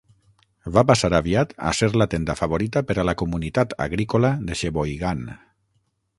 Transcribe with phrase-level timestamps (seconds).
[0.77, 5.25] Va passar aviat a ser la tenda favorita per a la comunitat agrícola de Sheboygan.